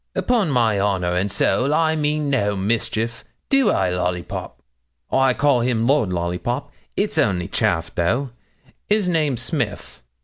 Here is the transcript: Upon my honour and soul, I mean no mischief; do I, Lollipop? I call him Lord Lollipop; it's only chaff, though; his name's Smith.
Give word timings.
Upon 0.15 0.49
my 0.49 0.79
honour 0.79 1.13
and 1.13 1.31
soul, 1.31 1.75
I 1.75 1.95
mean 1.95 2.31
no 2.31 2.55
mischief; 2.55 3.23
do 3.49 3.69
I, 3.69 3.91
Lollipop? 3.91 4.59
I 5.11 5.35
call 5.35 5.59
him 5.59 5.85
Lord 5.85 6.11
Lollipop; 6.11 6.71
it's 6.97 7.19
only 7.19 7.47
chaff, 7.47 7.93
though; 7.93 8.31
his 8.87 9.07
name's 9.07 9.43
Smith. 9.43 10.01